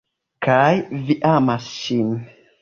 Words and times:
Kaj 0.45 0.71
vi 1.03 1.17
amas 1.33 1.69
ŝin? 1.77 2.11